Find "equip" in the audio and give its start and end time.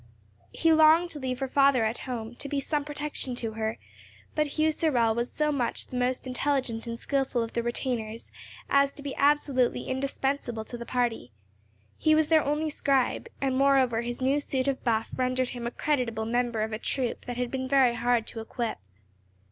18.39-18.79